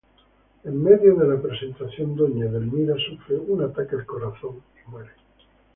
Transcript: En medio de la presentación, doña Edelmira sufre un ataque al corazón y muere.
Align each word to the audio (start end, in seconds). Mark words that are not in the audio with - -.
En 0.63 0.81
medio 0.81 1.13
de 1.15 1.27
la 1.27 1.39
presentación, 1.39 2.15
doña 2.15 2.45
Edelmira 2.45 2.95
sufre 3.07 3.37
un 3.37 3.61
ataque 3.63 3.97
al 3.97 4.07
corazón 4.07 4.63
y 4.83 4.89
muere. 4.89 5.11